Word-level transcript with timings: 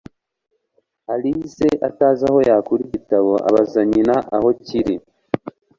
alice, 1.13 1.65
atazi 1.87 2.23
aho 2.29 2.39
yakura 2.49 2.81
igitabo, 2.87 3.33
abaza 3.47 3.79
nyina 3.91 4.15
aho 4.35 4.49
kiri 4.65 4.95